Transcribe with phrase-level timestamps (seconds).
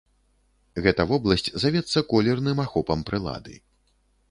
[0.85, 3.55] Гэта вобласць завецца колерным ахопам прылады.